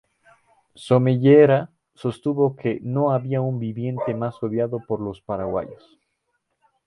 [0.85, 5.99] Somellera sostuvo que "no había un viviente más odiado por los paraguayos".